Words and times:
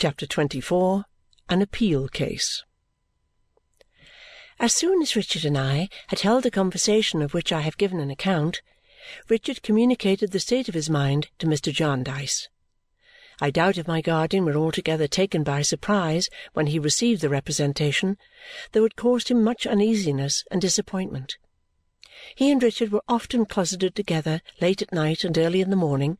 CHAPTER 0.00 0.26
XXIV 0.26 1.04
An 1.50 1.60
Appeal 1.60 2.08
Case 2.08 2.64
As 4.58 4.72
soon 4.72 5.02
as 5.02 5.14
Richard 5.14 5.44
and 5.44 5.58
I 5.58 5.90
had 6.06 6.20
held 6.20 6.44
the 6.44 6.50
conversation 6.50 7.20
of 7.20 7.34
which 7.34 7.52
I 7.52 7.60
have 7.60 7.76
given 7.76 8.00
an 8.00 8.10
account, 8.10 8.62
Richard 9.28 9.62
communicated 9.62 10.30
the 10.30 10.40
state 10.40 10.70
of 10.70 10.74
his 10.74 10.88
mind 10.88 11.28
to 11.38 11.46
Mr. 11.46 11.70
Jarndyce. 11.70 12.48
I 13.42 13.50
doubt 13.50 13.76
if 13.76 13.86
my 13.86 14.00
guardian 14.00 14.46
were 14.46 14.56
altogether 14.56 15.06
taken 15.06 15.42
by 15.42 15.60
surprise 15.60 16.30
when 16.54 16.68
he 16.68 16.78
received 16.78 17.20
the 17.20 17.28
representation, 17.28 18.16
though 18.72 18.86
it 18.86 18.96
caused 18.96 19.28
him 19.28 19.44
much 19.44 19.66
uneasiness 19.66 20.44
and 20.50 20.62
disappointment. 20.62 21.36
He 22.34 22.50
and 22.50 22.62
Richard 22.62 22.90
were 22.90 23.04
often 23.06 23.44
closeted 23.44 23.94
together 23.94 24.40
late 24.62 24.80
at 24.80 24.94
night 24.94 25.24
and 25.24 25.36
early 25.36 25.60
in 25.60 25.68
the 25.68 25.76
morning, 25.76 26.16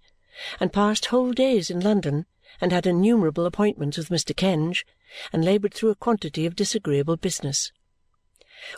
and 0.60 0.70
passed 0.70 1.06
whole 1.06 1.32
days 1.32 1.70
in 1.70 1.80
London, 1.80 2.26
and 2.60 2.72
had 2.72 2.86
innumerable 2.86 3.46
appointments 3.46 3.96
with 3.96 4.08
Mr. 4.08 4.34
Kenge, 4.34 4.84
and 5.32 5.44
laboured 5.44 5.74
through 5.74 5.90
a 5.90 5.94
quantity 5.94 6.46
of 6.46 6.56
disagreeable 6.56 7.16
business. 7.16 7.72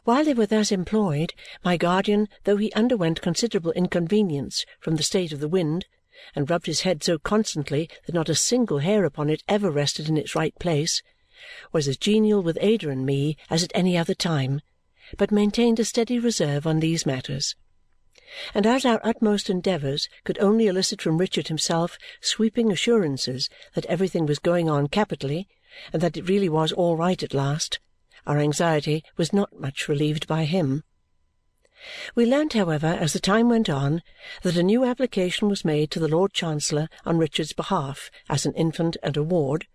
While 0.04 0.24
they 0.24 0.34
were 0.34 0.46
thus 0.46 0.70
employed, 0.70 1.34
my 1.64 1.76
guardian, 1.76 2.28
though 2.44 2.56
he 2.56 2.72
underwent 2.72 3.20
considerable 3.20 3.72
inconvenience 3.72 4.64
from 4.78 4.96
the 4.96 5.02
state 5.02 5.32
of 5.32 5.40
the 5.40 5.48
wind 5.48 5.86
and 6.36 6.48
rubbed 6.48 6.66
his 6.66 6.82
head 6.82 7.02
so 7.02 7.18
constantly 7.18 7.88
that 8.06 8.14
not 8.14 8.28
a 8.28 8.34
single 8.34 8.78
hair 8.78 9.04
upon 9.04 9.28
it 9.28 9.42
ever 9.48 9.70
rested 9.70 10.08
in 10.08 10.16
its 10.16 10.36
right 10.36 10.56
place, 10.58 11.02
was 11.72 11.88
as 11.88 11.96
genial 11.96 12.42
with 12.42 12.58
Ada 12.60 12.90
and 12.90 13.04
me 13.04 13.36
as 13.50 13.64
at 13.64 13.72
any 13.74 13.98
other 13.98 14.14
time, 14.14 14.60
but 15.18 15.32
maintained 15.32 15.80
a 15.80 15.84
steady 15.84 16.18
reserve 16.18 16.66
on 16.66 16.78
these 16.78 17.04
matters. 17.04 17.56
And 18.54 18.66
as 18.66 18.84
our 18.84 19.00
utmost 19.04 19.50
endeavours 19.50 20.08
could 20.24 20.38
only 20.38 20.66
elicit 20.66 21.02
from 21.02 21.18
Richard 21.18 21.48
himself 21.48 21.98
sweeping 22.20 22.72
assurances 22.72 23.48
that 23.74 23.86
everything 23.86 24.26
was 24.26 24.38
going 24.38 24.68
on 24.68 24.88
capitally 24.88 25.48
and 25.92 26.02
that 26.02 26.16
it 26.16 26.28
really 26.28 26.48
was 26.48 26.72
all 26.72 26.96
right 26.96 27.22
at 27.22 27.34
last, 27.34 27.80
our 28.26 28.38
anxiety 28.38 29.02
was 29.16 29.32
not 29.32 29.58
much 29.58 29.88
relieved 29.88 30.26
by 30.26 30.44
him. 30.44 30.84
We 32.14 32.26
learnt, 32.26 32.52
however, 32.52 32.86
as 32.86 33.12
the 33.12 33.18
time 33.18 33.48
went 33.48 33.68
on, 33.68 34.02
that 34.42 34.56
a 34.56 34.62
new 34.62 34.84
application 34.84 35.48
was 35.48 35.64
made 35.64 35.90
to 35.90 35.98
the 35.98 36.08
Lord 36.08 36.32
Chancellor 36.32 36.88
on 37.04 37.18
Richard's 37.18 37.52
behalf 37.52 38.10
as 38.28 38.46
an 38.46 38.54
infant 38.54 38.96
and 39.02 39.16
a 39.16 39.22
ward, 39.22 39.66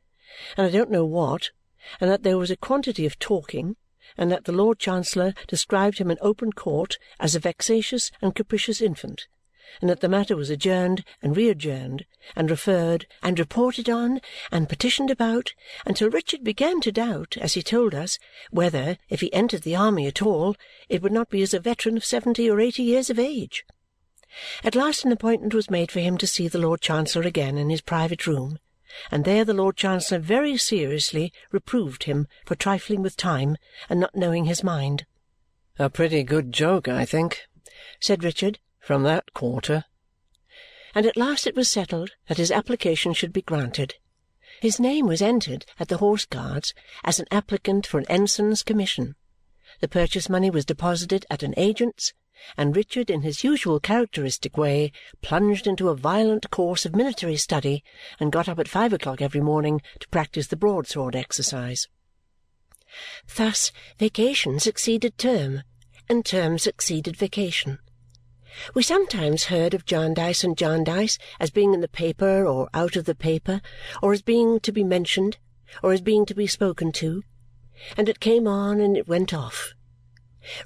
and 0.55 0.66
I 0.66 0.69
don't 0.69 0.89
know 0.89 1.05
what, 1.05 1.52
and 1.99 2.09
that 2.09 2.23
there 2.23 2.38
was 2.38 2.49
a 2.49 2.55
quantity 2.55 3.05
of 3.05 3.19
talking, 3.19 3.75
and 4.18 4.32
that 4.32 4.46
the 4.46 4.52
Lord 4.52 4.80
Chancellor 4.80 5.34
described 5.48 6.00
him 6.00 6.10
in 6.10 6.18
open 6.22 6.52
court 6.52 6.98
as 7.20 7.36
a 7.36 7.40
vexatious 7.40 8.12
and 8.22 8.36
capricious 8.36 8.82
infant, 8.82 9.28
and 9.82 9.90
that 9.90 10.00
the 10.00 10.10
matter 10.10 10.36
was 10.36 10.50
adjourned 10.50 11.04
and 11.22 11.36
re-adjourned, 11.36 12.06
and 12.36 12.50
referred, 12.50 13.06
and 13.22 13.38
reported 13.38 13.90
on, 13.90 14.22
and 14.52 14.70
petitioned 14.70 15.12
about, 15.12 15.54
until 15.86 16.10
Richard 16.10 16.44
began 16.44 16.80
to 16.82 16.92
doubt, 16.92 17.38
as 17.40 17.54
he 17.54 17.62
told 17.62 17.94
us, 17.94 18.18
whether, 18.50 18.98
if 19.10 19.22
he 19.22 19.34
entered 19.34 19.64
the 19.64 19.76
army 19.76 20.08
at 20.08 20.22
all, 20.22 20.56
it 20.88 21.02
would 21.02 21.12
not 21.12 21.30
be 21.30 21.42
as 21.42 21.54
a 21.54 21.60
veteran 21.60 21.98
of 21.98 22.06
seventy 22.06 22.50
or 22.50 22.60
eighty 22.60 22.84
years 22.84 23.10
of 23.10 23.20
age. 23.20 23.66
At 24.64 24.76
last 24.76 25.04
an 25.04 25.12
appointment 25.12 25.54
was 25.54 25.70
made 25.70 25.92
for 25.92 26.00
him 26.00 26.18
to 26.18 26.28
see 26.28 26.48
the 26.48 26.60
Lord 26.60 26.82
Chancellor 26.82 27.23
again 27.23 27.58
in 27.58 27.70
his 27.70 27.82
private 27.82 28.26
room, 28.28 28.60
and 29.11 29.25
there 29.25 29.43
the 29.43 29.53
Lord 29.53 29.75
Chancellor 29.75 30.19
very 30.19 30.57
seriously 30.57 31.33
reproved 31.52 32.03
him 32.03 32.27
for 32.45 32.55
trifling 32.55 33.02
with 33.02 33.17
time 33.17 33.57
and 33.89 33.99
not 33.99 34.16
knowing 34.16 34.45
his 34.45 34.63
mind. 34.63 35.05
"A 35.80 35.89
pretty 35.89 36.23
good 36.23 36.53
joke, 36.53 36.88
I 36.88 37.05
think," 37.05 37.47
said 37.99 38.23
Richard 38.23 38.59
from 38.80 39.03
that 39.03 39.33
quarter. 39.33 39.85
And 40.95 41.05
at 41.05 41.17
last 41.17 41.45
it 41.45 41.55
was 41.55 41.69
settled 41.69 42.11
that 42.27 42.38
his 42.38 42.52
application 42.52 43.13
should 43.13 43.33
be 43.33 43.41
granted. 43.41 43.95
His 44.61 44.80
name 44.80 45.05
was 45.05 45.21
entered 45.21 45.65
at 45.80 45.89
the 45.89 45.97
Horse 45.97 46.25
Guards 46.25 46.73
as 47.03 47.19
an 47.19 47.27
applicant 47.30 47.85
for 47.85 47.99
an 47.99 48.08
ensign's 48.09 48.63
commission. 48.63 49.15
The 49.81 49.88
purchase 49.88 50.30
money 50.30 50.49
was 50.49 50.65
deposited 50.65 51.25
at 51.30 51.43
an 51.43 51.53
agent's, 51.58 52.13
and 52.55 52.75
Richard, 52.75 53.09
in 53.09 53.21
his 53.21 53.43
usual 53.43 53.80
characteristic 53.80 54.58
way, 54.58 54.92
plunged 55.21 55.67
into 55.67 55.89
a 55.89 55.95
violent 55.95 56.49
course 56.52 56.86
of 56.86 56.95
military 56.95 57.37
study 57.37 57.83
and 58.20 58.31
got 58.31 58.48
up 58.48 58.59
at 58.59 58.67
five 58.67 58.93
o'clock 58.93 59.21
every 59.21 59.42
morning 59.42 59.81
to 59.99 60.08
practise 60.09 60.47
the 60.47 60.55
broadsword 60.55 61.15
exercise. 61.15 61.87
Thus 63.36 63.71
vacation 63.97 64.59
succeeded 64.59 65.17
term, 65.17 65.64
and 66.09 66.26
term 66.26 66.58
succeeded 66.58 67.15
vacation. 67.15 67.80
We 68.73 68.81
sometimes 68.81 69.45
heard 69.45 69.73
of 69.73 69.86
Jarndyce 69.86 70.43
and 70.43 70.58
Jarndyce 70.58 71.17
as 71.39 71.52
being 71.52 71.73
in 71.73 71.81
the 71.81 71.87
paper 71.87 72.45
or 72.45 72.70
out 72.73 72.95
of 72.95 73.05
the 73.05 73.14
paper, 73.15 73.61
or 74.02 74.14
as 74.14 74.21
being 74.21 74.59
to 74.61 74.71
be 74.71 74.83
mentioned, 74.83 75.37
or 75.83 75.93
as 75.93 76.02
being 76.02 76.26
to 76.26 76.33
be 76.33 76.47
spoken 76.47 76.92
to, 76.93 77.23
and 77.95 78.09
it 78.09 78.20
came 78.20 78.47
on 78.47 78.80
and 78.80 78.97
it 78.97 79.08
went 79.08 79.33
off. 79.33 79.73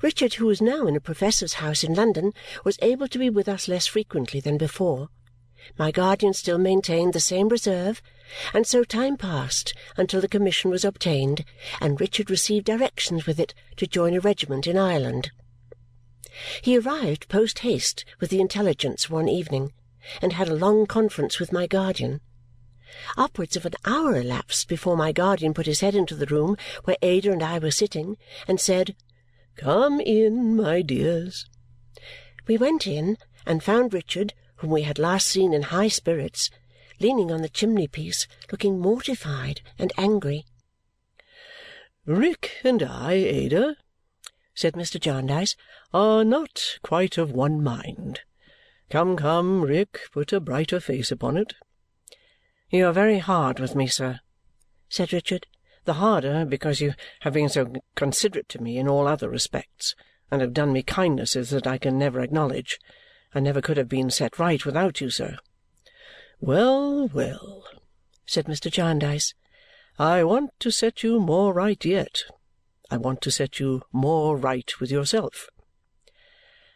Richard, 0.01 0.35
who 0.35 0.45
was 0.45 0.61
now 0.61 0.87
in 0.87 0.95
a 0.95 1.01
professor's 1.01 1.55
house 1.55 1.83
in 1.83 1.93
London, 1.93 2.33
was 2.63 2.77
able 2.81 3.07
to 3.07 3.19
be 3.19 3.29
with 3.29 3.47
us 3.47 3.67
less 3.67 3.87
frequently 3.87 4.39
than 4.39 4.57
before. 4.57 5.09
My 5.77 5.91
guardian 5.91 6.33
still 6.33 6.57
maintained 6.57 7.13
the 7.13 7.19
same 7.19 7.47
reserve, 7.47 8.01
and 8.53 8.65
so 8.65 8.83
time 8.83 9.17
passed 9.17 9.73
until 9.97 10.21
the 10.21 10.27
commission 10.27 10.71
was 10.71 10.83
obtained 10.83 11.45
and 11.79 12.01
Richard 12.01 12.29
received 12.29 12.65
directions 12.65 13.25
with 13.25 13.39
it 13.39 13.53
to 13.77 13.87
join 13.87 14.15
a 14.15 14.19
regiment 14.19 14.67
in 14.67 14.77
Ireland. 14.77 15.31
He 16.61 16.77
arrived 16.77 17.29
post 17.29 17.59
haste 17.59 18.05
with 18.19 18.29
the 18.29 18.41
intelligence 18.41 19.09
one 19.09 19.27
evening 19.27 19.73
and 20.21 20.33
had 20.33 20.49
a 20.49 20.55
long 20.55 20.85
conference 20.85 21.39
with 21.39 21.51
my 21.51 21.67
guardian. 21.67 22.21
Upwards 23.17 23.55
of 23.55 23.65
an 23.65 23.73
hour 23.85 24.15
elapsed 24.15 24.67
before 24.67 24.97
my 24.97 25.11
guardian 25.11 25.53
put 25.53 25.65
his 25.65 25.81
head 25.81 25.95
into 25.95 26.15
the 26.15 26.25
room 26.25 26.57
where 26.85 26.97
Ada 27.01 27.31
and 27.31 27.43
I 27.43 27.59
were 27.59 27.71
sitting 27.71 28.17
and 28.47 28.59
said, 28.59 28.95
"Come 29.57 29.99
in, 29.99 30.55
my 30.55 30.81
dears." 30.81 31.45
We 32.47 32.57
went 32.57 32.87
in 32.87 33.17
and 33.45 33.61
found 33.61 33.93
Richard, 33.93 34.33
whom 34.55 34.69
we 34.69 34.83
had 34.83 34.97
last 34.97 35.27
seen 35.27 35.53
in 35.53 35.63
high 35.63 35.89
spirits, 35.89 36.49
leaning 36.99 37.31
on 37.31 37.41
the 37.41 37.49
chimney-piece, 37.49 38.27
looking 38.51 38.79
mortified 38.79 39.61
and 39.77 39.91
angry. 39.97 40.45
"Rick 42.05 42.59
and 42.63 42.81
I, 42.81 43.13
Ada," 43.13 43.75
said 44.53 44.73
Mr. 44.75 44.99
Jarndyce, 44.99 45.55
"are 45.93 46.23
not 46.23 46.79
quite 46.81 47.17
of 47.17 47.31
one 47.31 47.61
mind. 47.61 48.21
Come, 48.89 49.17
come, 49.17 49.63
Rick, 49.63 49.99
put 50.13 50.31
a 50.31 50.39
brighter 50.39 50.79
face 50.79 51.11
upon 51.11 51.35
it." 51.37 51.55
"You 52.69 52.85
are 52.85 52.93
very 52.93 53.19
hard 53.19 53.59
with 53.59 53.75
me, 53.75 53.87
sir," 53.87 54.21
said 54.87 55.11
Richard. 55.11 55.47
"The 55.85 55.93
harder 55.93 56.45
because 56.45 56.79
you 56.79 56.93
have 57.21 57.33
been 57.33 57.49
so 57.49 57.73
considerate 57.95 58.47
to 58.49 58.61
me 58.61 58.77
in 58.77 58.87
all 58.87 59.07
other 59.07 59.29
respects 59.29 59.95
and 60.29 60.39
have 60.39 60.53
done 60.53 60.71
me 60.71 60.83
kindnesses 60.83 61.49
that 61.49 61.65
I 61.65 61.79
can 61.79 61.97
never 61.97 62.21
acknowledge. 62.21 62.79
I 63.33 63.39
never 63.39 63.61
could 63.61 63.77
have 63.77 63.89
been 63.89 64.11
set 64.11 64.37
right 64.37 64.63
without 64.63 65.01
you, 65.01 65.09
sir." 65.09 65.37
"Well, 66.39 67.07
well," 67.07 67.63
said 68.27 68.45
Mr. 68.45 68.71
Jarndyce, 68.71 69.33
"I 69.97 70.23
want 70.23 70.51
to 70.59 70.71
set 70.71 71.01
you 71.01 71.19
more 71.19 71.51
right 71.51 71.83
yet. 71.83 72.25
I 72.91 72.97
want 72.97 73.21
to 73.21 73.31
set 73.31 73.59
you 73.59 73.81
more 73.91 74.37
right 74.37 74.79
with 74.79 74.91
yourself. 74.91 75.49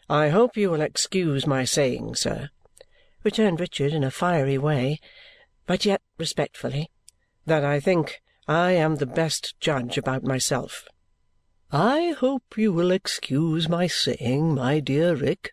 I 0.09 0.29
hope 0.29 0.57
you 0.57 0.71
will 0.71 0.81
excuse 0.81 1.45
my 1.45 1.63
saying, 1.63 2.15
sir," 2.15 2.49
returned 3.23 3.59
Richard 3.59 3.93
in 3.93 4.03
a 4.03 4.09
fiery 4.09 4.57
way, 4.57 4.99
but 5.67 5.85
yet 5.85 6.01
respectfully, 6.17 6.89
"that 7.45 7.63
I 7.63 7.79
think 7.79 8.23
I 8.47 8.71
am 8.71 8.95
the 8.95 9.05
best 9.05 9.59
judge 9.59 9.97
about 9.97 10.23
myself." 10.23 10.87
"I 11.71 12.11
hope 12.11 12.57
you 12.57 12.71
will 12.71 12.91
excuse 12.91 13.67
my 13.67 13.87
saying, 13.87 14.55
my 14.55 14.79
dear 14.79 15.15
Rick," 15.15 15.51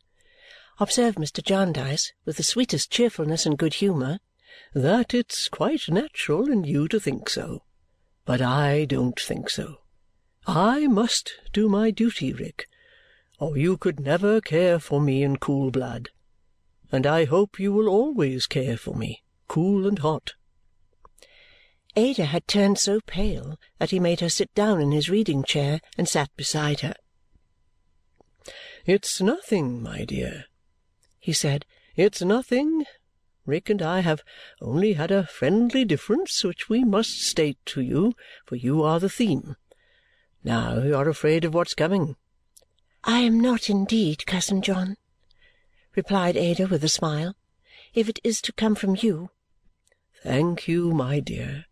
observed 0.79 1.19
Mr. 1.19 1.43
Jarndyce 1.43 2.13
with 2.25 2.37
the 2.37 2.43
sweetest 2.43 2.91
cheerfulness 2.91 3.47
and 3.47 3.57
good 3.57 3.75
humour, 3.75 4.21
"that 4.75 5.15
it's 5.15 5.49
quite 5.49 5.89
natural 5.89 6.51
in 6.51 6.65
you 6.65 6.89
to 6.89 7.01
think 7.01 7.29
so. 7.29 7.65
But 8.25 8.41
I 8.41 8.85
don't 8.85 9.19
think 9.19 9.51
so. 9.51 9.83
I 10.47 10.87
must 10.87 11.33
do 11.53 11.69
my 11.69 11.91
duty, 11.91 12.33
Rick 12.33 12.69
or 13.43 13.57
you 13.57 13.77
could 13.77 13.99
never 13.99 14.41
care 14.41 14.79
for 14.79 15.01
me 15.01 15.21
in 15.21 15.37
cool 15.37 15.73
blood. 15.73 16.11
And 16.93 17.05
I 17.05 17.25
hope 17.25 17.59
you 17.59 17.73
will 17.73 17.89
always 17.89 18.47
care 18.47 18.77
for 18.77 18.95
me, 18.95 19.25
cool 19.49 19.85
and 19.85 19.99
hot." 19.99 20.35
Ada 21.95 22.25
had 22.25 22.49
turned 22.49 22.79
so 22.79 23.01
pale 23.03 23.59
that 23.79 23.91
he 23.91 24.01
made 24.01 24.21
her 24.21 24.31
sit 24.31 24.55
down 24.55 24.81
in 24.81 24.93
his 24.93 25.11
reading-chair 25.11 25.81
and 25.99 26.09
sat 26.09 26.35
beside 26.37 26.81
her. 26.81 26.95
"It's 28.87 29.21
nothing, 29.21 29.83
my 29.83 30.07
dear," 30.07 30.47
he 31.21 31.35
said. 31.35 31.67
"It's 31.95 32.23
nothing. 32.23 32.87
Rick 33.45 33.69
and 33.69 33.83
I 33.83 34.01
have 34.01 34.23
only 34.61 34.95
had 34.95 35.11
a 35.11 35.27
friendly 35.27 35.85
difference 35.85 36.43
which 36.43 36.71
we 36.71 36.83
must 36.83 37.21
state 37.21 37.59
to 37.67 37.83
you, 37.83 38.15
for 38.47 38.57
you 38.57 38.83
are 38.83 38.99
the 38.99 39.11
theme. 39.11 39.57
Now 40.43 40.83
you 40.83 40.97
are 40.97 41.09
afraid 41.09 41.45
of 41.45 41.53
what's 41.53 41.75
coming. 41.75 42.17
"I 43.05 43.19
am 43.21 43.39
not 43.39 43.69
indeed, 43.69 44.27
cousin 44.27 44.63
John," 44.63 44.97
replied 45.95 46.39
Ada 46.39 46.69
with 46.69 46.83
a 46.85 46.89
smile, 46.89 47.37
"if 47.93 48.09
it 48.09 48.19
is 48.25 48.41
to 48.43 48.53
come 48.53 48.77
from 48.77 48.97
you." 48.97 49.31
"Thank 50.23 50.69
you, 50.69 50.93
my 50.93 51.21
dear. 51.21 51.67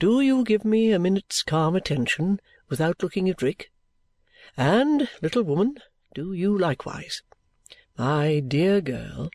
Do 0.00 0.22
you 0.22 0.42
give 0.44 0.64
me 0.64 0.92
a 0.92 0.98
minute's 0.98 1.42
calm 1.42 1.76
attention 1.76 2.40
without 2.70 3.02
looking 3.02 3.28
at 3.28 3.42
Rick? 3.42 3.70
And, 4.56 5.10
little 5.20 5.42
woman, 5.42 5.76
do 6.14 6.32
you 6.32 6.56
likewise. 6.56 7.20
My 7.98 8.40
dear 8.40 8.80
girl," 8.80 9.30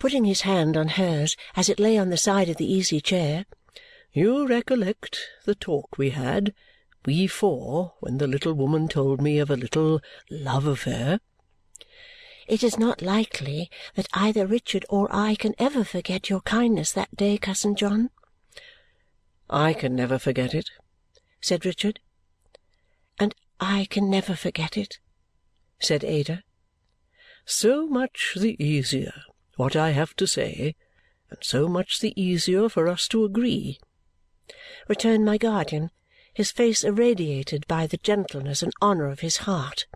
putting 0.00 0.24
his 0.24 0.40
hand 0.40 0.76
on 0.76 0.88
hers 0.88 1.36
as 1.54 1.68
it 1.68 1.78
lay 1.78 1.96
on 1.96 2.10
the 2.10 2.16
side 2.16 2.48
of 2.48 2.56
the 2.56 2.70
easy 2.70 3.00
chair, 3.00 3.46
"you 4.12 4.48
recollect 4.48 5.20
the 5.44 5.54
talk 5.54 5.96
we 5.96 6.10
had, 6.10 6.52
we 7.06 7.28
four, 7.28 7.94
when 8.00 8.18
the 8.18 8.26
little 8.26 8.54
woman 8.54 8.88
told 8.88 9.22
me 9.22 9.38
of 9.38 9.48
a 9.48 9.56
little 9.56 10.00
love 10.28 10.66
affair?" 10.66 11.20
It 12.48 12.64
is 12.64 12.80
not 12.80 13.00
likely 13.00 13.70
that 13.94 14.08
either 14.12 14.44
Richard 14.44 14.84
or 14.88 15.06
I 15.14 15.36
can 15.36 15.54
ever 15.56 15.84
forget 15.84 16.28
your 16.28 16.40
kindness 16.40 16.90
that 16.94 17.14
day, 17.14 17.38
cousin 17.38 17.76
John. 17.76 18.10
I 19.50 19.72
can 19.72 19.94
never 19.94 20.18
forget 20.18 20.54
it, 20.54 20.70
said 21.40 21.64
Richard. 21.64 22.00
And 23.18 23.34
I 23.60 23.86
can 23.88 24.10
never 24.10 24.34
forget 24.36 24.76
it, 24.76 24.98
said 25.80 26.04
Ada. 26.04 26.42
So 27.44 27.86
much 27.86 28.36
the 28.36 28.62
easier 28.62 29.12
what 29.58 29.74
I 29.74 29.90
have 29.90 30.14
to 30.16 30.26
say, 30.26 30.76
and 31.30 31.38
so 31.42 31.66
much 31.66 31.98
the 31.98 32.18
easier 32.20 32.68
for 32.68 32.86
us 32.86 33.08
to 33.08 33.24
agree, 33.24 33.80
returned 34.86 35.24
my 35.24 35.36
guardian, 35.36 35.90
his 36.32 36.52
face 36.52 36.84
irradiated 36.84 37.66
by 37.66 37.86
the 37.86 37.96
gentleness 37.96 38.62
and 38.62 38.72
honour 38.80 39.08
of 39.08 39.20
his 39.20 39.38
heart. 39.38 39.86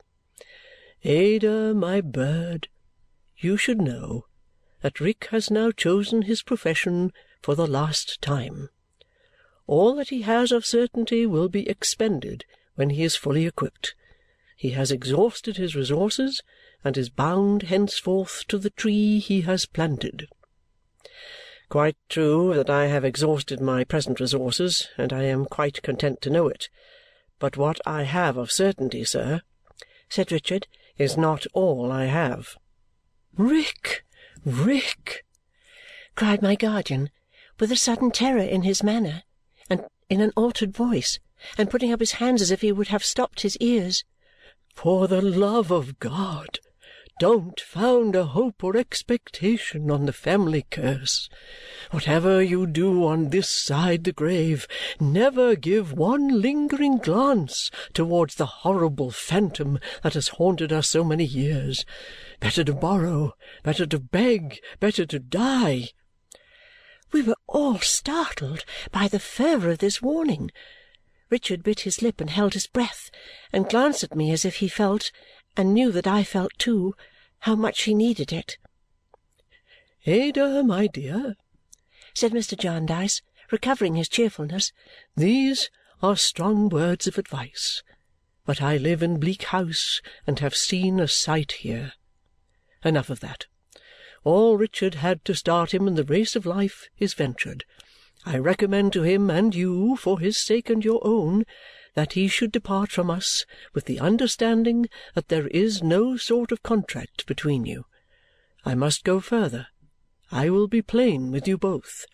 Ada, 1.04 1.74
my 1.74 2.00
bird, 2.00 2.68
you 3.36 3.56
should 3.56 3.80
know 3.80 4.24
that 4.80 4.98
Rick 4.98 5.28
has 5.30 5.50
now 5.50 5.70
chosen 5.70 6.22
his 6.22 6.42
profession 6.42 7.12
for 7.40 7.54
the 7.54 7.66
last 7.66 8.20
time. 8.20 8.68
All 9.66 9.94
that 9.96 10.08
he 10.08 10.22
has 10.22 10.52
of 10.52 10.66
certainty 10.66 11.26
will 11.26 11.48
be 11.48 11.68
expended 11.68 12.44
when 12.74 12.90
he 12.90 13.02
is 13.02 13.16
fully 13.16 13.46
equipped. 13.46 13.94
He 14.56 14.70
has 14.70 14.90
exhausted 14.90 15.56
his 15.56 15.76
resources 15.76 16.42
and 16.84 16.96
is 16.96 17.08
bound 17.08 17.64
henceforth 17.64 18.44
to 18.48 18.58
the 18.58 18.70
tree 18.70 19.18
he 19.18 19.42
has 19.42 19.66
planted. 19.66 20.28
Quite 21.68 21.96
true 22.08 22.54
that 22.54 22.68
I 22.68 22.86
have 22.86 23.04
exhausted 23.04 23.60
my 23.60 23.84
present 23.84 24.20
resources, 24.20 24.88
and 24.98 25.12
I 25.12 25.22
am 25.24 25.46
quite 25.46 25.82
content 25.82 26.20
to 26.22 26.30
know 26.30 26.48
it. 26.48 26.68
But 27.38 27.56
what 27.56 27.80
I 27.86 28.02
have 28.02 28.36
of 28.36 28.52
certainty, 28.52 29.04
sir, 29.04 29.40
said 30.08 30.30
Richard, 30.30 30.66
is 30.98 31.16
not 31.16 31.46
all 31.54 31.90
I 31.90 32.06
have. 32.06 32.56
Rick, 33.36 34.04
Rick! 34.44 35.24
cried 36.14 36.42
my 36.42 36.54
guardian 36.54 37.10
with 37.58 37.72
a 37.72 37.76
sudden 37.76 38.10
terror 38.10 38.42
in 38.42 38.62
his 38.62 38.82
manner 38.82 39.22
in 40.12 40.20
an 40.20 40.30
altered 40.36 40.76
voice, 40.76 41.18
and 41.56 41.70
putting 41.70 41.90
up 41.90 41.98
his 41.98 42.12
hands 42.12 42.42
as 42.42 42.50
if 42.50 42.60
he 42.60 42.70
would 42.70 42.88
have 42.88 43.02
stopped 43.02 43.40
his 43.40 43.56
ears. 43.60 44.04
For 44.74 45.08
the 45.08 45.22
love 45.22 45.70
of 45.70 45.98
God, 46.00 46.58
don't 47.18 47.58
found 47.58 48.14
a 48.14 48.26
hope 48.26 48.62
or 48.62 48.76
expectation 48.76 49.90
on 49.90 50.04
the 50.04 50.12
family 50.12 50.66
curse. 50.70 51.30
Whatever 51.92 52.42
you 52.42 52.66
do 52.66 53.06
on 53.06 53.30
this 53.30 53.48
side 53.48 54.04
the 54.04 54.12
grave, 54.12 54.68
never 55.00 55.56
give 55.56 55.94
one 55.94 56.42
lingering 56.42 56.98
glance 56.98 57.70
towards 57.94 58.34
the 58.34 58.60
horrible 58.60 59.10
phantom 59.10 59.78
that 60.02 60.12
has 60.12 60.28
haunted 60.28 60.74
us 60.74 60.88
so 60.88 61.02
many 61.02 61.24
years. 61.24 61.86
Better 62.38 62.64
to 62.64 62.74
borrow, 62.74 63.32
better 63.62 63.86
to 63.86 63.98
beg, 63.98 64.60
better 64.78 65.06
to 65.06 65.18
die 65.18 65.88
we 67.12 67.22
were 67.22 67.36
all 67.46 67.78
startled 67.78 68.64
by 68.90 69.06
the 69.06 69.20
fervour 69.20 69.70
of 69.70 69.78
this 69.78 70.00
warning. 70.00 70.50
Richard 71.30 71.62
bit 71.62 71.80
his 71.80 72.02
lip 72.02 72.20
and 72.20 72.30
held 72.30 72.54
his 72.54 72.66
breath, 72.66 73.10
and 73.52 73.68
glanced 73.68 74.02
at 74.02 74.14
me 74.14 74.32
as 74.32 74.44
if 74.44 74.56
he 74.56 74.68
felt, 74.68 75.10
and 75.56 75.74
knew 75.74 75.92
that 75.92 76.06
I 76.06 76.24
felt 76.24 76.52
too, 76.58 76.94
how 77.40 77.54
much 77.54 77.82
he 77.82 77.94
needed 77.94 78.32
it. 78.32 78.58
"Ada, 80.06 80.62
my 80.62 80.86
dear," 80.86 81.36
said 82.14 82.32
Mr. 82.32 82.58
Jarndyce, 82.58 83.22
recovering 83.50 83.94
his 83.94 84.08
cheerfulness, 84.08 84.72
"these 85.16 85.70
are 86.02 86.16
strong 86.16 86.68
words 86.68 87.06
of 87.06 87.18
advice, 87.18 87.82
but 88.44 88.60
I 88.60 88.76
live 88.76 89.02
in 89.02 89.20
Bleak 89.20 89.44
House 89.44 90.00
and 90.26 90.38
have 90.40 90.56
seen 90.56 90.98
a 90.98 91.06
sight 91.06 91.52
here. 91.52 91.92
Enough 92.84 93.10
of 93.10 93.20
that. 93.20 93.46
All 94.24 94.56
Richard 94.56 94.94
had 94.96 95.24
to 95.24 95.34
start 95.34 95.74
him 95.74 95.88
in 95.88 95.94
the 95.94 96.04
race 96.04 96.36
of 96.36 96.46
life 96.46 96.88
is 96.98 97.14
ventured. 97.14 97.64
I 98.24 98.38
recommend 98.38 98.92
to 98.92 99.02
him 99.02 99.30
and 99.30 99.54
you, 99.54 99.96
for 99.96 100.20
his 100.20 100.38
sake 100.38 100.70
and 100.70 100.84
your 100.84 101.00
own, 101.04 101.44
that 101.94 102.12
he 102.12 102.28
should 102.28 102.52
depart 102.52 102.90
from 102.90 103.10
us 103.10 103.44
with 103.74 103.86
the 103.86 103.98
understanding 103.98 104.88
that 105.14 105.28
there 105.28 105.48
is 105.48 105.82
no 105.82 106.16
sort 106.16 106.52
of 106.52 106.62
contract 106.62 107.26
between 107.26 107.66
you. 107.66 107.84
I 108.64 108.76
must 108.76 109.02
go 109.02 109.18
further. 109.18 109.66
I 110.30 110.50
will 110.50 110.68
be 110.68 110.82
plain 110.82 111.32
with 111.32 111.48
you 111.48 111.58
both. 111.58 112.06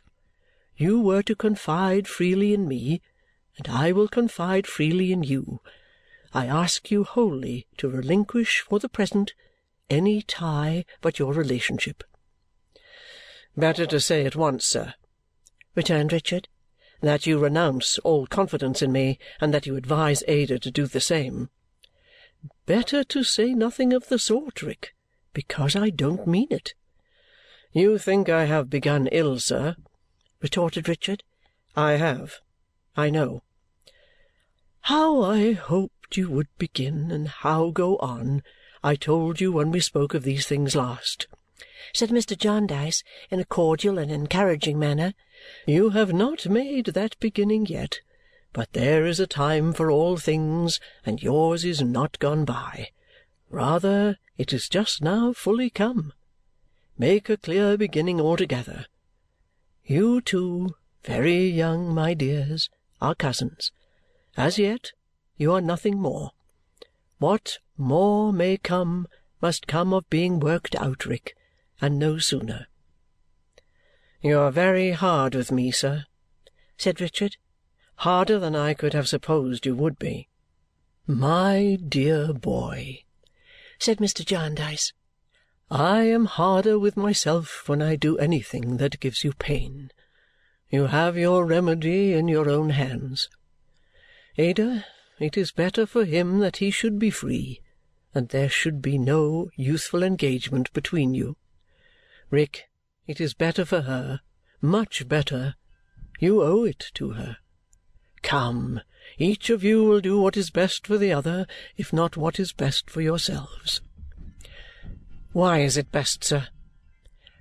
You 0.76 1.00
were 1.00 1.22
to 1.24 1.36
confide 1.36 2.08
freely 2.08 2.54
in 2.54 2.66
me, 2.66 3.02
and 3.58 3.68
I 3.68 3.92
will 3.92 4.08
confide 4.08 4.66
freely 4.66 5.12
in 5.12 5.22
you. 5.22 5.60
I 6.32 6.46
ask 6.46 6.90
you 6.90 7.04
wholly 7.04 7.66
to 7.76 7.88
relinquish 7.88 8.60
for 8.60 8.78
the 8.78 8.88
present 8.88 9.34
any 9.90 10.22
tie 10.22 10.84
but 11.00 11.18
your 11.18 11.32
relationship. 11.32 12.04
Better 13.56 13.86
to 13.86 14.00
say 14.00 14.24
at 14.24 14.36
once, 14.36 14.64
sir, 14.64 14.94
returned 15.74 16.12
Richard, 16.12 16.48
that 17.00 17.26
you 17.26 17.38
renounce 17.38 17.98
all 17.98 18.26
confidence 18.26 18.82
in 18.82 18.92
me 18.92 19.18
and 19.40 19.54
that 19.54 19.66
you 19.66 19.76
advise 19.76 20.22
Ada 20.26 20.58
to 20.60 20.70
do 20.70 20.86
the 20.86 21.00
same. 21.00 21.50
Better 22.66 23.02
to 23.04 23.24
say 23.24 23.54
nothing 23.54 23.92
of 23.92 24.08
the 24.08 24.18
sort, 24.18 24.62
Rick, 24.62 24.94
because 25.32 25.74
I 25.74 25.90
don't 25.90 26.26
mean 26.26 26.48
it. 26.50 26.74
You 27.72 27.98
think 27.98 28.28
I 28.28 28.44
have 28.44 28.70
begun 28.70 29.08
ill, 29.12 29.38
sir, 29.38 29.76
retorted 30.40 30.88
Richard. 30.88 31.22
I 31.76 31.92
have. 31.92 32.40
I 32.96 33.10
know. 33.10 33.42
How 34.82 35.22
I 35.22 35.52
hoped 35.52 36.16
you 36.16 36.30
would 36.30 36.48
begin, 36.58 37.10
and 37.10 37.28
how 37.28 37.70
go 37.70 37.96
on, 37.98 38.42
I 38.88 38.96
told 38.96 39.38
you 39.38 39.52
when 39.52 39.70
we 39.70 39.80
spoke 39.80 40.14
of 40.14 40.22
these 40.22 40.46
things 40.46 40.74
last," 40.74 41.26
said 41.92 42.08
Mr. 42.08 42.34
Jarndyce 42.34 43.04
in 43.30 43.38
a 43.38 43.44
cordial 43.44 43.98
and 43.98 44.10
encouraging 44.10 44.78
manner. 44.78 45.12
"You 45.66 45.90
have 45.90 46.14
not 46.14 46.46
made 46.46 46.86
that 46.86 47.20
beginning 47.20 47.66
yet, 47.66 48.00
but 48.54 48.72
there 48.72 49.04
is 49.04 49.20
a 49.20 49.26
time 49.26 49.74
for 49.74 49.90
all 49.90 50.16
things, 50.16 50.80
and 51.04 51.22
yours 51.22 51.66
is 51.66 51.82
not 51.82 52.18
gone 52.18 52.46
by. 52.46 52.88
Rather, 53.50 54.16
it 54.38 54.54
is 54.54 54.70
just 54.70 55.02
now 55.02 55.34
fully 55.34 55.68
come. 55.68 56.14
Make 56.96 57.28
a 57.28 57.36
clear 57.36 57.76
beginning 57.76 58.22
altogether. 58.22 58.86
You 59.84 60.22
two, 60.22 60.74
very 61.04 61.46
young, 61.46 61.94
my 61.94 62.14
dears, 62.14 62.70
are 63.02 63.14
cousins. 63.14 63.70
As 64.34 64.58
yet, 64.58 64.92
you 65.36 65.52
are 65.52 65.60
nothing 65.60 66.00
more. 66.00 66.30
What 67.18 67.58
more 67.78 68.32
may 68.32 68.56
come 68.56 69.06
must 69.40 69.66
come 69.66 69.92
of 69.92 70.10
being 70.10 70.40
worked 70.40 70.74
out, 70.76 71.06
Rick, 71.06 71.36
and 71.80 71.98
no 71.98 72.18
sooner. 72.18 72.66
You 74.20 74.38
are 74.40 74.50
very 74.50 74.90
hard 74.90 75.34
with 75.34 75.52
me, 75.52 75.70
sir, 75.70 76.04
said 76.76 77.00
Richard. 77.00 77.36
Harder 78.02 78.38
than 78.38 78.54
I 78.54 78.74
could 78.74 78.94
have 78.94 79.08
supposed 79.08 79.66
you 79.66 79.74
would 79.74 79.98
be. 79.98 80.28
My 81.06 81.78
dear 81.88 82.32
boy, 82.32 83.04
said 83.78 83.98
Mr. 83.98 84.24
Jarndyce, 84.24 84.92
I 85.70 86.02
am 86.02 86.26
harder 86.26 86.78
with 86.78 86.96
myself 86.96 87.68
when 87.68 87.80
I 87.82 87.96
do 87.96 88.18
anything 88.18 88.78
that 88.78 89.00
gives 89.00 89.22
you 89.22 89.32
pain. 89.32 89.90
You 90.70 90.86
have 90.86 91.16
your 91.16 91.44
remedy 91.44 92.12
in 92.12 92.28
your 92.28 92.48
own 92.48 92.70
hands. 92.70 93.28
Ada, 94.36 94.84
it 95.18 95.36
is 95.36 95.50
better 95.50 95.86
for 95.86 96.04
him 96.04 96.38
that 96.40 96.58
he 96.58 96.70
should 96.70 96.98
be 96.98 97.10
free, 97.10 97.60
and 98.14 98.28
there 98.28 98.48
should 98.48 98.80
be 98.80 98.98
no 98.98 99.50
youthful 99.56 100.02
engagement 100.02 100.72
between 100.72 101.14
you. 101.14 101.36
Rick, 102.30 102.68
it 103.06 103.20
is 103.20 103.34
better 103.34 103.64
for 103.64 103.82
her, 103.82 104.20
much 104.60 105.08
better. 105.08 105.54
You 106.18 106.42
owe 106.42 106.64
it 106.64 106.90
to 106.94 107.10
her. 107.10 107.38
Come, 108.22 108.80
each 109.18 109.50
of 109.50 109.62
you 109.62 109.84
will 109.84 110.00
do 110.00 110.20
what 110.20 110.36
is 110.36 110.50
best 110.50 110.86
for 110.86 110.98
the 110.98 111.12
other, 111.12 111.46
if 111.76 111.92
not 111.92 112.16
what 112.16 112.38
is 112.38 112.52
best 112.52 112.90
for 112.90 113.00
yourselves. 113.00 113.80
Why 115.32 115.60
is 115.60 115.76
it 115.76 115.92
best, 115.92 116.24
sir? 116.24 116.48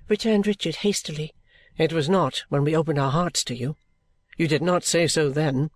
returned 0.08 0.48
Richard 0.48 0.78
hastily. 0.78 1.34
It 1.78 1.94
was 1.94 2.10
not 2.10 2.44
when 2.50 2.64
we 2.64 2.76
opened 2.76 3.00
our 3.00 3.12
hearts 3.12 3.44
to 3.46 3.56
you. 3.56 3.76
You 4.38 4.48
did 4.48 4.62
not 4.62 4.84
say 4.84 5.08
so 5.08 5.30
then. 5.30 5.70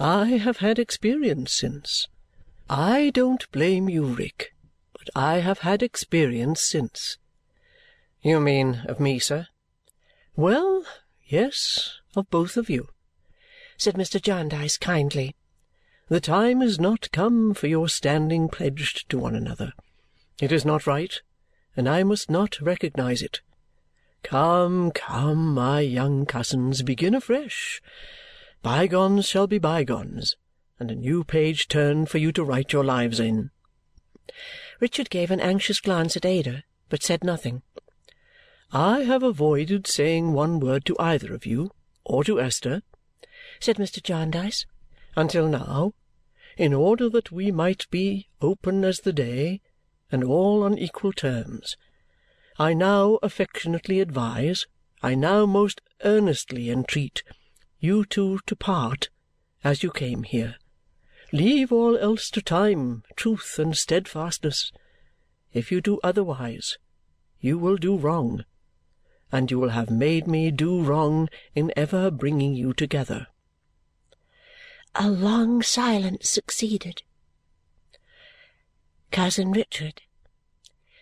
I 0.00 0.26
have 0.38 0.58
had 0.58 0.78
experience 0.78 1.52
since. 1.52 2.08
I 2.70 3.10
don't 3.14 3.50
blame 3.50 3.88
you, 3.88 4.04
Rick, 4.04 4.54
but 4.92 5.08
I 5.16 5.38
have 5.38 5.60
had 5.60 5.82
experience 5.82 6.60
since. 6.60 7.16
You 8.20 8.40
mean 8.40 8.82
of 8.86 9.00
me, 9.00 9.18
sir? 9.18 9.46
Well, 10.36 10.84
yes, 11.24 11.98
of 12.14 12.28
both 12.28 12.58
of 12.58 12.68
you. 12.68 12.88
said 13.78 13.94
Mr. 13.94 14.20
Jarndyce 14.20 14.76
kindly. 14.76 15.34
The 16.08 16.20
time 16.20 16.60
is 16.60 16.78
not 16.78 17.10
come 17.10 17.54
for 17.54 17.68
your 17.68 17.88
standing 17.88 18.48
pledged 18.48 19.08
to 19.08 19.18
one 19.18 19.34
another. 19.34 19.72
It 20.40 20.52
is 20.52 20.64
not 20.64 20.86
right, 20.86 21.20
and 21.74 21.88
I 21.88 22.02
must 22.02 22.30
not 22.30 22.60
recognize 22.60 23.22
it. 23.22 23.40
Come, 24.22 24.90
come, 24.90 25.54
my 25.54 25.80
young 25.80 26.26
cousins, 26.26 26.82
begin 26.82 27.14
afresh. 27.14 27.80
Bygones 28.62 29.26
shall 29.26 29.46
be 29.46 29.58
bygones, 29.58 30.36
and 30.80 30.90
a 30.90 30.94
new 30.94 31.24
page 31.24 31.68
turned 31.68 32.08
for 32.08 32.18
you 32.18 32.32
to 32.32 32.44
write 32.44 32.72
your 32.72 32.84
lives 32.84 33.18
in. 33.18 33.50
Richard 34.80 35.10
gave 35.10 35.30
an 35.30 35.40
anxious 35.40 35.80
glance 35.80 36.16
at 36.16 36.24
Ada, 36.24 36.62
but 36.88 37.02
said 37.02 37.24
nothing. 37.24 37.62
I 38.72 39.00
have 39.00 39.22
avoided 39.22 39.86
saying 39.86 40.32
one 40.32 40.60
word 40.60 40.84
to 40.84 40.96
either 40.98 41.34
of 41.34 41.46
you, 41.46 41.70
or 42.04 42.22
to 42.24 42.40
Esther, 42.40 42.82
said 43.60 43.76
Mr. 43.76 44.02
Jarndyce, 44.02 44.66
until 45.16 45.48
now, 45.48 45.94
in 46.56 46.74
order 46.74 47.08
that 47.08 47.32
we 47.32 47.50
might 47.50 47.88
be 47.90 48.28
open 48.40 48.84
as 48.84 48.98
the 48.98 49.12
day 49.12 49.60
and 50.10 50.22
all 50.22 50.62
on 50.62 50.78
equal 50.78 51.12
terms. 51.12 51.76
I 52.58 52.74
now 52.74 53.18
affectionately 53.22 54.00
advise, 54.00 54.66
I 55.02 55.14
now 55.14 55.46
most 55.46 55.80
earnestly 56.04 56.70
entreat, 56.70 57.22
you 57.78 58.04
two 58.04 58.40
to 58.46 58.56
part 58.56 59.08
as 59.62 59.82
you 59.82 59.90
came 59.90 60.24
here. 60.24 60.56
Leave 61.32 61.70
all 61.70 61.98
else 61.98 62.30
to 62.30 62.40
time, 62.40 63.02
truth, 63.14 63.58
and 63.58 63.76
steadfastness. 63.76 64.72
If 65.52 65.70
you 65.70 65.80
do 65.80 66.00
otherwise, 66.02 66.78
you 67.40 67.58
will 67.58 67.76
do 67.76 67.96
wrong, 67.96 68.44
and 69.30 69.50
you 69.50 69.58
will 69.58 69.70
have 69.70 69.90
made 69.90 70.26
me 70.26 70.50
do 70.50 70.82
wrong 70.82 71.28
in 71.54 71.72
ever 71.76 72.10
bringing 72.10 72.54
you 72.54 72.72
together. 72.72 73.26
A 74.94 75.10
long 75.10 75.62
silence 75.62 76.30
succeeded. 76.30 77.02
Cousin 79.10 79.52
Richard, 79.52 80.00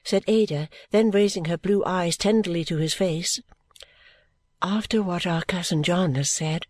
said 0.03 0.25
Ada, 0.27 0.69
then 0.91 1.11
raising 1.11 1.47
her 1.47 1.57
blue 1.57 1.85
eyes 1.85 2.17
tenderly 2.17 2.65
to 2.65 2.79
his 2.79 2.95
face, 2.95 3.41
after 4.61 5.03
what 5.03 5.27
our 5.27 5.43
cousin 5.43 5.83
John 5.83 6.17
has 6.17 6.31
said, 6.31 6.67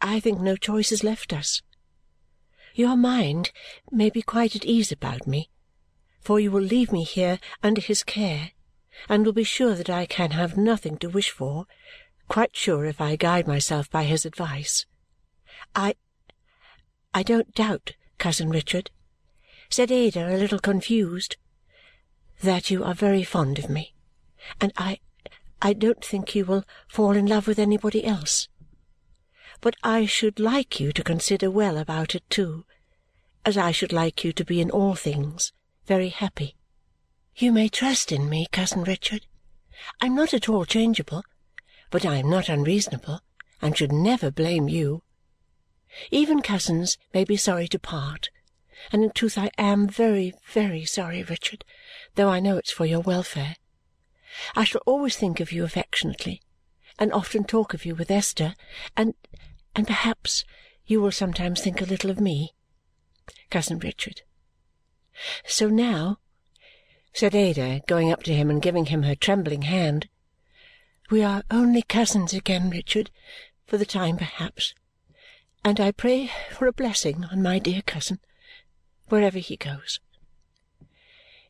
I 0.00 0.20
think 0.20 0.40
no 0.40 0.56
choice 0.56 0.92
is 0.92 1.02
left 1.02 1.32
us. 1.32 1.62
Your 2.78 2.96
mind 2.96 3.50
may 3.90 4.08
be 4.08 4.22
quite 4.22 4.54
at 4.54 4.64
ease 4.64 4.92
about 4.92 5.26
me, 5.26 5.50
for 6.20 6.38
you 6.38 6.52
will 6.52 6.62
leave 6.62 6.92
me 6.92 7.02
here 7.02 7.40
under 7.60 7.80
his 7.80 8.04
care 8.04 8.52
and 9.08 9.26
will 9.26 9.32
be 9.32 9.42
sure 9.42 9.74
that 9.74 9.90
I 9.90 10.06
can 10.06 10.30
have 10.30 10.56
nothing 10.56 10.96
to 10.98 11.08
wish 11.08 11.30
for, 11.30 11.66
quite 12.28 12.54
sure 12.54 12.84
if 12.84 13.00
I 13.00 13.16
guide 13.16 13.48
myself 13.48 13.90
by 13.90 14.04
his 14.04 14.24
advice. 14.24 14.86
I 15.74 15.96
I 17.12 17.24
don't 17.24 17.52
doubt, 17.52 17.96
cousin 18.16 18.48
Richard, 18.48 18.92
said 19.68 19.90
Ada, 19.90 20.32
a 20.32 20.38
little 20.38 20.60
confused, 20.60 21.36
that 22.44 22.70
you 22.70 22.84
are 22.84 22.94
very 22.94 23.24
fond 23.24 23.58
of 23.58 23.68
me, 23.68 23.92
and 24.60 24.72
I 24.76 25.00
I 25.60 25.72
don't 25.72 26.04
think 26.04 26.36
you 26.36 26.44
will 26.44 26.64
fall 26.86 27.16
in 27.16 27.26
love 27.26 27.48
with 27.48 27.58
anybody 27.58 28.04
else 28.04 28.46
but 29.60 29.76
I 29.82 30.06
should 30.06 30.38
like 30.38 30.80
you 30.80 30.92
to 30.92 31.02
consider 31.02 31.50
well 31.50 31.78
about 31.78 32.14
it 32.14 32.28
too, 32.30 32.64
as 33.44 33.56
I 33.56 33.72
should 33.72 33.92
like 33.92 34.24
you 34.24 34.32
to 34.32 34.44
be 34.44 34.60
in 34.60 34.70
all 34.70 34.94
things 34.94 35.52
very 35.88 36.10
happy. 36.10 36.54
You 37.34 37.50
may 37.50 37.70
trust 37.70 38.12
in 38.12 38.28
me, 38.28 38.46
cousin 38.52 38.84
Richard. 38.84 39.26
I 40.02 40.06
am 40.06 40.14
not 40.14 40.34
at 40.34 40.48
all 40.48 40.66
changeable, 40.66 41.22
but 41.90 42.04
I 42.04 42.16
am 42.16 42.28
not 42.28 42.50
unreasonable 42.50 43.20
and 43.62 43.76
should 43.76 43.90
never 43.90 44.30
blame 44.30 44.68
you. 44.68 45.02
Even 46.10 46.42
cousins 46.42 46.98
may 47.14 47.24
be 47.24 47.38
sorry 47.38 47.68
to 47.68 47.78
part, 47.78 48.28
and 48.92 49.02
in 49.02 49.12
truth 49.12 49.38
I 49.38 49.50
am 49.56 49.88
very, 49.88 50.34
very 50.52 50.84
sorry, 50.84 51.22
Richard, 51.22 51.64
though 52.16 52.28
I 52.28 52.38
know 52.38 52.58
it's 52.58 52.70
for 52.70 52.84
your 52.84 53.00
welfare. 53.00 53.56
I 54.54 54.64
shall 54.64 54.82
always 54.84 55.16
think 55.16 55.40
of 55.40 55.52
you 55.52 55.64
affectionately, 55.64 56.42
and 56.98 57.12
often 57.12 57.44
talk 57.44 57.74
of 57.74 57.84
you 57.84 57.94
with 57.94 58.10
Esther, 58.10 58.54
and 58.96 59.14
and 59.74 59.86
perhaps 59.86 60.44
you 60.86 61.00
will 61.00 61.12
sometimes 61.12 61.60
think 61.60 61.80
a 61.80 61.84
little 61.86 62.10
of 62.10 62.20
me, 62.20 62.54
cousin 63.50 63.78
Richard. 63.78 64.22
So 65.46 65.68
now, 65.68 66.18
said 67.12 67.34
Ada, 67.34 67.82
going 67.86 68.12
up 68.12 68.22
to 68.24 68.34
him 68.34 68.50
and 68.50 68.62
giving 68.62 68.86
him 68.86 69.02
her 69.02 69.14
trembling 69.14 69.62
hand, 69.62 70.08
we 71.10 71.22
are 71.22 71.42
only 71.50 71.82
cousins 71.82 72.32
again, 72.32 72.70
Richard, 72.70 73.10
for 73.66 73.76
the 73.76 73.86
time 73.86 74.16
perhaps, 74.16 74.74
and 75.64 75.80
I 75.80 75.92
pray 75.92 76.30
for 76.50 76.66
a 76.66 76.72
blessing 76.72 77.24
on 77.24 77.42
my 77.42 77.58
dear 77.58 77.82
cousin, 77.82 78.20
wherever 79.08 79.38
he 79.38 79.56
goes. 79.56 80.00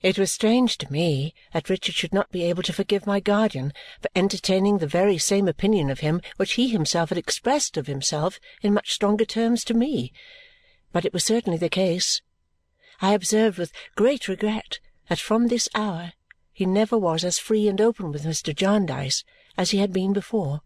It 0.00 0.16
was 0.18 0.30
strange 0.30 0.78
to 0.78 0.92
me 0.92 1.34
that 1.52 1.68
Richard 1.68 1.94
should 1.96 2.12
not 2.12 2.30
be 2.30 2.44
able 2.44 2.62
to 2.62 2.72
forgive 2.72 3.06
my 3.06 3.18
guardian 3.18 3.72
for 4.00 4.08
entertaining 4.14 4.78
the 4.78 4.86
very 4.86 5.18
same 5.18 5.48
opinion 5.48 5.90
of 5.90 6.00
him 6.00 6.20
which 6.36 6.52
he 6.52 6.68
himself 6.68 7.08
had 7.08 7.18
expressed 7.18 7.76
of 7.76 7.88
himself 7.88 8.38
in 8.62 8.74
much 8.74 8.92
stronger 8.92 9.24
terms 9.24 9.64
to 9.64 9.74
me. 9.74 10.12
But 10.92 11.04
it 11.04 11.12
was 11.12 11.24
certainly 11.24 11.58
the 11.58 11.68
case. 11.68 12.22
I 13.00 13.12
observed 13.12 13.58
with 13.58 13.72
great 13.96 14.28
regret 14.28 14.78
that 15.08 15.18
from 15.18 15.48
this 15.48 15.68
hour 15.74 16.12
he 16.52 16.64
never 16.64 16.96
was 16.96 17.24
as 17.24 17.40
free 17.40 17.66
and 17.66 17.80
open 17.80 18.12
with 18.12 18.24
Mr. 18.24 18.54
Jarndyce 18.54 19.24
as 19.56 19.70
he 19.70 19.78
had 19.78 19.92
been 19.92 20.12
before. 20.12 20.60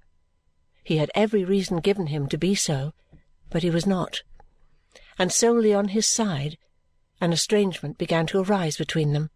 He 0.84 0.98
had 0.98 1.10
every 1.14 1.44
reason 1.44 1.78
given 1.78 2.08
him 2.08 2.28
to 2.28 2.36
be 2.36 2.54
so, 2.54 2.92
but 3.48 3.62
he 3.62 3.70
was 3.70 3.86
not. 3.86 4.22
And 5.18 5.32
solely 5.32 5.72
on 5.72 5.88
his 5.88 6.06
side 6.06 6.58
an 7.22 7.32
estrangement 7.32 7.96
began 7.96 8.26
to 8.26 8.40
arise 8.40 8.76
between 8.76 9.12
them. 9.12 9.30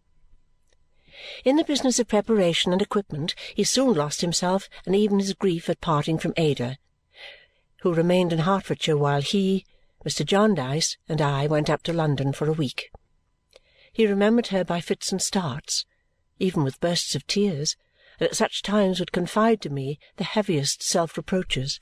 In 1.45 1.55
the 1.55 1.65
business 1.65 2.01
of 2.01 2.09
preparation 2.09 2.73
and 2.73 2.83
equipment 2.83 3.37
he 3.55 3.63
soon 3.63 3.95
lost 3.95 4.23
himself 4.23 4.69
and 4.85 4.97
even 4.97 5.21
his 5.21 5.33
grief 5.35 5.71
at 5.71 5.81
parting 5.81 6.19
from 6.19 6.35
Ada, 6.37 6.79
who 7.83 7.95
remained 7.95 8.33
in 8.33 8.41
Hertfordshire 8.41 8.97
while 8.97 9.23
he, 9.23 9.65
Mr. 10.05 10.27
Jarndyce, 10.27 10.97
and 11.09 11.23
I 11.23 11.47
went 11.47 11.71
up 11.71 11.85
to 11.85 11.93
London 11.93 12.33
for 12.33 12.49
a 12.49 12.53
week. 12.53 12.91
He 13.93 14.05
remembered 14.05 14.49
her 14.49 14.65
by 14.65 14.81
fits 14.81 15.13
and 15.13 15.23
starts, 15.23 15.87
even 16.41 16.65
with 16.65 16.81
bursts 16.81 17.15
of 17.15 17.25
tears, 17.29 17.77
and 18.19 18.29
at 18.29 18.35
such 18.35 18.63
times 18.63 18.99
would 18.99 19.13
confide 19.13 19.61
to 19.63 19.71
me 19.71 20.01
the 20.17 20.25
heaviest 20.25 20.83
self-reproaches 20.83 21.79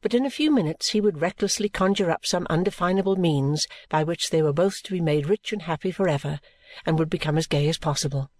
but 0.00 0.14
in 0.14 0.26
a 0.26 0.30
few 0.30 0.50
minutes 0.50 0.90
he 0.90 1.00
would 1.00 1.20
recklessly 1.20 1.68
conjure 1.68 2.10
up 2.10 2.26
some 2.26 2.46
undefinable 2.50 3.16
means 3.16 3.66
by 3.88 4.02
which 4.02 4.30
they 4.30 4.42
were 4.42 4.52
both 4.52 4.82
to 4.82 4.92
be 4.92 5.00
made 5.00 5.28
rich 5.28 5.52
and 5.52 5.62
happy 5.62 5.90
for 5.90 6.08
ever 6.08 6.40
and 6.86 6.98
would 6.98 7.10
become 7.10 7.38
as 7.38 7.46
gay 7.46 7.68
as 7.68 7.78
possible. 7.78 8.30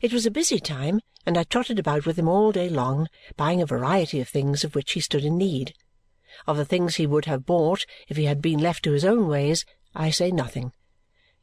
It 0.00 0.12
was 0.12 0.26
a 0.26 0.30
busy 0.30 0.58
time, 0.58 1.00
and 1.24 1.38
I 1.38 1.44
trotted 1.44 1.78
about 1.78 2.04
with 2.04 2.18
him 2.18 2.28
all 2.28 2.52
day 2.52 2.68
long, 2.68 3.08
buying 3.36 3.62
a 3.62 3.66
variety 3.66 4.20
of 4.20 4.28
things 4.28 4.64
of 4.64 4.74
which 4.74 4.92
he 4.92 5.00
stood 5.00 5.24
in 5.24 5.38
need. 5.38 5.74
Of 6.46 6.56
the 6.56 6.64
things 6.64 6.96
he 6.96 7.06
would 7.06 7.26
have 7.26 7.46
bought 7.46 7.86
if 8.08 8.16
he 8.16 8.24
had 8.24 8.42
been 8.42 8.58
left 8.58 8.82
to 8.84 8.92
his 8.92 9.04
own 9.04 9.28
ways, 9.28 9.64
I 9.94 10.10
say 10.10 10.30
nothing, 10.30 10.72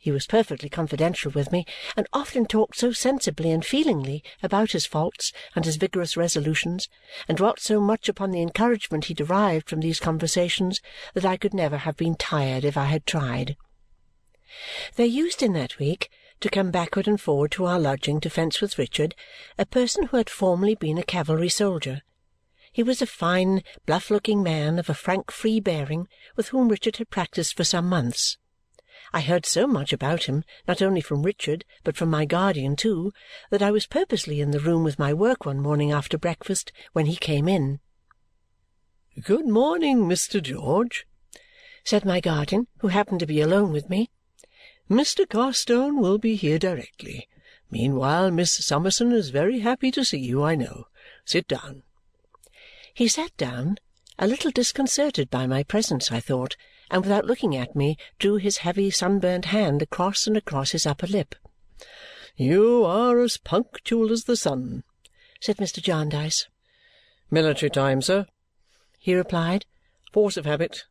he 0.01 0.11
was 0.11 0.25
perfectly 0.25 0.69
confidential 0.69 1.29
with 1.29 1.51
me 1.51 1.65
and 1.95 2.07
often 2.13 2.45
talked 2.45 2.77
so 2.77 2.93
sensibly 2.93 3.51
and 3.51 3.65
feelingly 3.65 4.23
about 4.41 4.71
his 4.71 4.85
faults 4.85 5.33
and 5.53 5.65
his 5.65 5.75
vigorous 5.75 6.15
resolutions 6.15 6.87
and 7.27 7.37
dwelt 7.37 7.59
so 7.59 7.81
much 7.81 8.07
upon 8.07 8.31
the 8.31 8.41
encouragement 8.41 9.05
he 9.05 9.13
derived 9.13 9.69
from 9.69 9.81
these 9.81 9.99
conversations 9.99 10.81
that 11.13 11.25
I 11.25 11.35
could 11.35 11.53
never 11.53 11.77
have 11.77 11.97
been 11.97 12.15
tired 12.15 12.63
if 12.63 12.77
I 12.77 12.85
had 12.85 13.05
tried. 13.05 13.57
There 14.95 15.05
used 15.05 15.43
in 15.43 15.53
that 15.53 15.77
week 15.77 16.09
to 16.39 16.49
come 16.49 16.71
backward 16.71 17.07
and 17.07 17.19
forward 17.19 17.51
to 17.51 17.65
our 17.65 17.79
lodging 17.79 18.21
to 18.21 18.29
fence 18.29 18.61
with 18.61 18.79
Richard 18.79 19.13
a 19.57 19.65
person 19.65 20.07
who 20.07 20.17
had 20.17 20.29
formerly 20.29 20.75
been 20.75 20.97
a 20.97 21.03
cavalry 21.03 21.49
soldier. 21.49 22.01
He 22.71 22.81
was 22.81 23.01
a 23.01 23.05
fine, 23.05 23.63
bluff-looking 23.85 24.41
man 24.41 24.79
of 24.79 24.89
a 24.89 24.93
frank 24.93 25.29
free 25.29 25.59
bearing 25.59 26.07
with 26.35 26.49
whom 26.49 26.69
Richard 26.69 26.97
had 26.97 27.09
practised 27.09 27.57
for 27.57 27.63
some 27.63 27.89
months. 27.89 28.37
I 29.11 29.21
heard 29.21 29.45
so 29.45 29.65
much 29.65 29.91
about 29.91 30.25
him, 30.25 30.43
not 30.67 30.81
only 30.81 31.01
from 31.01 31.23
Richard, 31.23 31.65
but 31.83 31.97
from 31.97 32.09
my 32.09 32.25
guardian 32.25 32.75
too, 32.75 33.11
that 33.49 33.61
I 33.61 33.71
was 33.71 33.87
purposely 33.87 34.39
in 34.39 34.51
the 34.51 34.59
room 34.59 34.83
with 34.83 34.99
my 34.99 35.13
work 35.13 35.45
one 35.45 35.59
morning 35.59 35.91
after 35.91 36.17
breakfast 36.17 36.71
when 36.93 37.07
he 37.07 37.15
came 37.15 37.47
in. 37.47 37.79
"Good 39.21 39.47
morning, 39.47 40.01
Mr. 40.01 40.41
George," 40.41 41.07
said 41.83 42.05
my 42.05 42.19
guardian, 42.19 42.67
who 42.79 42.89
happened 42.89 43.19
to 43.21 43.25
be 43.25 43.41
alone 43.41 43.71
with 43.71 43.89
me. 43.89 44.11
"Mr. 44.87 45.27
Carstone 45.27 45.99
will 45.99 46.19
be 46.19 46.35
here 46.35 46.59
directly. 46.59 47.27
Meanwhile, 47.71 48.29
Miss 48.29 48.51
Summerson 48.63 49.11
is 49.11 49.29
very 49.29 49.59
happy 49.59 49.89
to 49.91 50.05
see 50.05 50.19
you, 50.19 50.43
I 50.43 50.53
know. 50.53 50.85
Sit 51.25 51.47
down." 51.47 51.81
He 52.93 53.07
sat 53.07 53.35
down, 53.37 53.77
a 54.19 54.27
little 54.27 54.51
disconcerted 54.51 55.31
by 55.31 55.47
my 55.47 55.63
presence, 55.63 56.11
I 56.11 56.19
thought, 56.19 56.55
and 56.89 57.03
without 57.03 57.25
looking 57.25 57.55
at 57.55 57.75
me 57.75 57.97
drew 58.17 58.37
his 58.37 58.57
heavy 58.57 58.89
sunburnt 58.89 59.45
hand 59.45 59.81
across 59.81 60.27
and 60.27 60.35
across 60.35 60.71
his 60.71 60.85
upper 60.85 61.07
lip. 61.07 61.35
"You 62.35 62.83
are 62.85 63.19
as 63.21 63.37
punctual 63.37 64.11
as 64.11 64.23
the 64.23 64.35
sun," 64.35 64.83
said 65.39 65.57
Mr. 65.57 65.81
Jarndyce. 65.81 66.47
"Military 67.29 67.69
time, 67.69 68.01
sir," 68.01 68.25
he 68.97 69.13
replied. 69.13 69.65
Force 70.11 70.37
of 70.37 70.45
habit. 70.45 70.85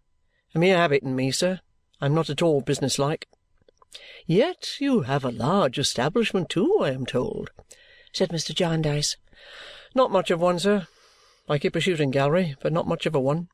A 0.54 0.58
mere 0.58 0.76
habit 0.76 1.02
in 1.02 1.16
me, 1.16 1.32
sir. 1.32 1.60
I 2.00 2.06
am 2.06 2.14
not 2.14 2.30
at 2.30 2.42
all 2.42 2.60
business-like." 2.60 3.28
"Yet 4.26 4.80
you 4.80 5.00
have 5.00 5.24
a 5.24 5.30
large 5.30 5.78
establishment 5.78 6.48
too, 6.48 6.78
I 6.80 6.90
am 6.90 7.06
told," 7.06 7.50
said 8.12 8.28
Mr. 8.28 8.54
Jarndyce. 8.54 9.16
"Not 9.94 10.12
much 10.12 10.30
of 10.30 10.40
one, 10.40 10.58
sir. 10.58 10.86
I 11.48 11.58
keep 11.58 11.74
a 11.74 11.80
shooting 11.80 12.10
gallery, 12.10 12.54
but 12.60 12.72
not 12.72 12.86
much 12.86 13.06
of 13.06 13.14
a 13.14 13.20
one." 13.20 13.48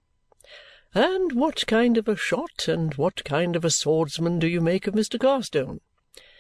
"And 0.95 1.33
what 1.33 1.67
kind 1.67 1.99
of 1.99 2.07
a 2.07 2.15
shot 2.15 2.69
and 2.69 2.95
what 2.95 3.25
kind 3.25 3.57
of 3.57 3.65
a 3.65 3.71
swordsman 3.71 4.39
do 4.39 4.47
you 4.47 4.61
make 4.61 4.87
of 4.87 4.95
Mr. 4.95 5.19
Carstone?" 5.19 5.81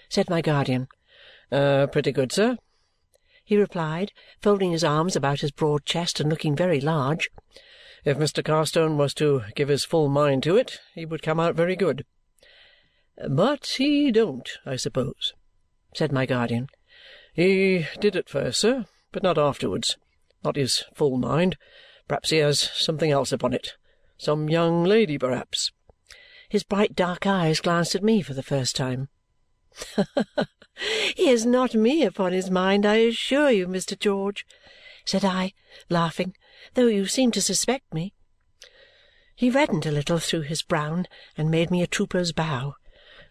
said 0.08 0.30
my 0.30 0.40
guardian. 0.40 0.86
"Uh, 1.50 1.88
pretty 1.88 2.12
good, 2.12 2.30
sir," 2.30 2.58
he 3.44 3.56
replied, 3.56 4.12
folding 4.40 4.70
his 4.70 4.84
arms 4.84 5.16
about 5.16 5.40
his 5.40 5.50
broad 5.50 5.84
chest 5.84 6.20
and 6.20 6.30
looking 6.30 6.54
very 6.54 6.80
large. 6.80 7.30
If 8.04 8.16
Mr. 8.16 8.44
Carstone 8.44 8.96
was 8.96 9.12
to 9.14 9.42
give 9.56 9.66
his 9.66 9.84
full 9.84 10.08
mind 10.08 10.44
to 10.44 10.56
it, 10.56 10.78
he 10.94 11.04
would 11.04 11.20
come 11.20 11.40
out 11.40 11.56
very 11.56 11.74
good." 11.74 12.06
"But 13.28 13.66
he 13.78 14.12
don't, 14.12 14.48
I 14.64 14.76
suppose?" 14.76 15.34
said 15.94 16.12
my 16.12 16.26
guardian. 16.26 16.68
"He 17.32 17.88
did 17.98 18.14
at 18.14 18.28
first, 18.28 18.60
sir, 18.60 18.86
but 19.10 19.24
not 19.24 19.36
afterwards. 19.36 19.96
Not 20.44 20.54
his 20.54 20.84
full 20.94 21.16
mind. 21.16 21.56
Perhaps 22.06 22.30
he 22.30 22.36
has 22.36 22.60
something 22.60 23.10
else 23.10 23.32
upon 23.32 23.52
it. 23.52 23.74
Some 24.16 24.48
young 24.48 24.84
lady, 24.84 25.18
perhaps." 25.18 25.72
His 26.48 26.62
bright 26.62 26.94
dark 26.94 27.26
eyes 27.26 27.60
glanced 27.60 27.94
at 27.94 28.02
me 28.02 28.22
for 28.22 28.34
the 28.34 28.42
first 28.42 28.76
time. 28.76 29.08
"He 31.16 31.28
has 31.28 31.44
not 31.44 31.74
me 31.74 32.04
upon 32.04 32.32
his 32.32 32.50
mind, 32.50 32.86
I 32.86 32.96
assure 32.96 33.50
you, 33.50 33.66
Mr. 33.66 33.98
George," 33.98 34.46
said 35.04 35.24
I, 35.24 35.52
laughing 35.88 36.34
though 36.74 36.86
you 36.86 37.06
seem 37.06 37.30
to 37.32 37.42
suspect 37.42 37.92
me." 37.92 38.14
He 39.34 39.50
reddened 39.50 39.86
a 39.86 39.90
little 39.90 40.18
through 40.18 40.42
his 40.42 40.62
brown 40.62 41.06
and 41.36 41.50
made 41.50 41.70
me 41.70 41.82
a 41.82 41.86
trooper's 41.86 42.32
bow. 42.32 42.76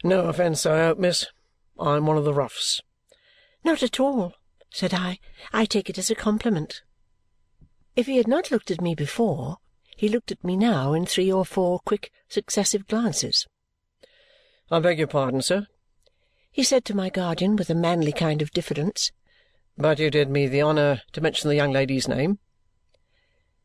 "No 0.04 0.28
offence, 0.28 0.66
I 0.66 0.80
hope, 0.80 0.98
miss. 0.98 1.26
I'm 1.80 2.06
one 2.06 2.18
of 2.18 2.26
the 2.26 2.34
roughs." 2.34 2.82
"Not 3.64 3.82
at 3.84 4.00
all," 4.00 4.34
said 4.70 4.94
I. 4.94 5.20
"I 5.52 5.66
take 5.66 5.90
it 5.90 5.98
as 5.98 6.12
a 6.12 6.16
compliment." 6.16 6.84
If 7.96 8.08
he 8.08 8.18
had 8.18 8.28
not 8.28 8.52
looked 8.52 8.72
at 8.72 8.82
me 8.82 8.96
before, 8.96 9.58
he 9.96 10.10
looked 10.10 10.32
at 10.32 10.44
me 10.44 10.58
now 10.58 10.94
in 10.94 11.06
three 11.06 11.32
or 11.32 11.46
four 11.46 11.80
quick 11.80 12.12
successive 12.28 12.88
glances. 12.88 13.48
"I 14.72 14.80
beg 14.80 14.98
your 14.98 15.08
pardon, 15.08 15.42
sir," 15.42 15.68
he 16.52 16.64
said 16.64 16.86
to 16.86 16.96
my 16.96 17.10
guardian 17.10 17.56
with 17.56 17.70
a 17.70 17.76
manly 17.76 18.12
kind 18.12 18.42
of 18.42 18.52
diffidence, 18.52 19.12
"but 19.78 20.00
you 20.00 20.10
did 20.10 20.30
me 20.30 20.48
the 20.48 20.62
honour 20.62 21.02
to 21.12 21.22
mention 21.22 21.50
the 21.50 21.56
young 21.56 21.72
lady's 21.72 22.08
name. 22.08 22.40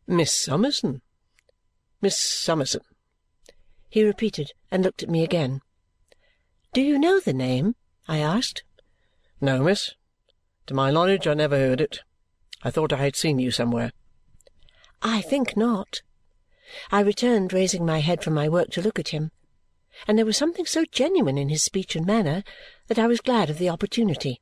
Miss 0.07 0.33
Summerson. 0.33 1.03
Miss 2.01 2.19
Summerson," 2.19 2.83
he 3.89 4.05
repeated 4.05 4.53
and 4.71 4.83
looked 4.83 5.03
at 5.03 5.11
me 5.11 5.25
again. 5.25 5.61
"Do 6.73 6.81
you 6.81 6.99
know 6.99 7.21
the 7.21 7.33
name?" 7.33 7.75
I 8.07 8.19
asked. 8.19 8.65
"No, 9.41 9.63
miss. 9.63 9.95
To 10.67 10.75
my 10.75 10.91
knowledge 10.91 11.27
I 11.27 11.35
never 11.35 11.57
heard 11.57 11.81
it. 11.81 12.01
I 12.63 12.71
thought 12.71 12.93
I 12.93 12.97
had 12.97 13.17
seen 13.17 13.39
you 13.39 13.51
somewhere." 13.51 13.93
"I 15.03 15.21
think 15.23 15.57
not," 15.57 16.03
I 16.91 17.01
returned, 17.01 17.53
raising 17.53 17.87
my 17.87 18.01
head 18.01 18.23
from 18.23 18.35
my 18.35 18.49
work 18.49 18.71
to 18.73 18.83
look 18.83 18.99
at 18.99 19.09
him. 19.09 19.31
And 20.07 20.19
there 20.19 20.27
was 20.27 20.37
something 20.37 20.67
so 20.67 20.85
genuine 20.85 21.39
in 21.39 21.49
his 21.49 21.63
speech 21.63 21.97
and 21.97 22.07
manner 22.07 22.45
that 22.89 22.99
I 22.99 23.07
was 23.07 23.21
glad 23.21 23.51
of 23.51 23.59
the 23.59 23.69
opportunity. 23.69 24.41